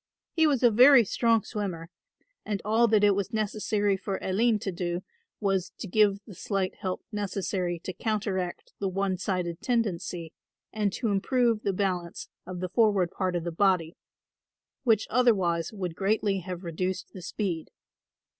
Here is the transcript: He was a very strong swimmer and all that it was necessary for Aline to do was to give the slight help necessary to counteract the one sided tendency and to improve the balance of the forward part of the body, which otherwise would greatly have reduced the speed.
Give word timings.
He 0.33 0.47
was 0.47 0.63
a 0.63 0.71
very 0.71 1.05
strong 1.05 1.43
swimmer 1.43 1.91
and 2.43 2.59
all 2.65 2.87
that 2.87 3.03
it 3.03 3.13
was 3.13 3.31
necessary 3.31 3.95
for 3.95 4.17
Aline 4.19 4.57
to 4.61 4.71
do 4.71 5.03
was 5.39 5.69
to 5.77 5.85
give 5.85 6.21
the 6.25 6.33
slight 6.33 6.73
help 6.73 7.03
necessary 7.11 7.77
to 7.83 7.93
counteract 7.93 8.73
the 8.79 8.89
one 8.89 9.19
sided 9.19 9.61
tendency 9.61 10.33
and 10.73 10.91
to 10.93 11.09
improve 11.09 11.61
the 11.61 11.71
balance 11.71 12.29
of 12.47 12.61
the 12.61 12.69
forward 12.69 13.11
part 13.11 13.35
of 13.35 13.43
the 13.43 13.51
body, 13.51 13.95
which 14.83 15.05
otherwise 15.11 15.71
would 15.71 15.93
greatly 15.93 16.39
have 16.39 16.63
reduced 16.63 17.13
the 17.13 17.21
speed. 17.21 17.69